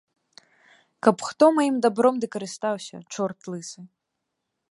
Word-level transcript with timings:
Каб 1.07 1.17
хто 1.27 1.49
маім 1.57 1.75
дабром 1.87 2.15
ды 2.25 2.31
карыстаўся, 2.37 2.97
чорт 3.17 3.39
лысы? 3.53 3.79